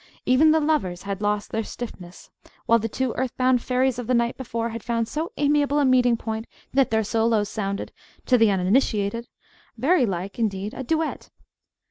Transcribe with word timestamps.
Even 0.25 0.49
the 0.49 0.59
lovers 0.59 1.03
had 1.03 1.21
lost 1.21 1.51
their 1.51 1.63
stiffness, 1.63 2.31
while 2.65 2.79
the 2.79 2.89
two 2.89 3.13
earth 3.17 3.37
bound 3.37 3.61
fairies 3.61 3.99
of 3.99 4.07
the 4.07 4.15
night 4.15 4.35
before 4.35 4.69
had 4.69 4.81
found 4.81 5.07
so 5.07 5.31
amiable 5.37 5.77
a 5.77 5.85
meeting 5.85 6.17
point 6.17 6.47
that 6.73 6.89
their 6.89 7.03
solos 7.03 7.49
sounded, 7.49 7.91
to 8.25 8.35
the 8.35 8.49
uninitiated, 8.49 9.27
very 9.77 10.07
like, 10.07 10.39
indeed, 10.39 10.73
a 10.73 10.81
duet. 10.83 11.29